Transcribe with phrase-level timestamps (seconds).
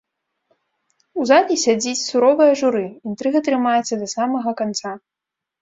[1.23, 4.99] У залі сядзіць суровае журы, інтрыга трымаецца да самага канца.